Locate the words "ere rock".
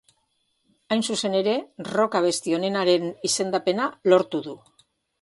1.41-2.19